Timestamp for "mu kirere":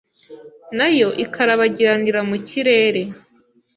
2.29-3.01